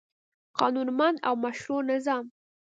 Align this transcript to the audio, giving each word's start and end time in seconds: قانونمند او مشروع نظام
قانونمند 0.57 1.17
او 1.27 1.35
مشروع 1.43 1.83
نظام 1.91 2.25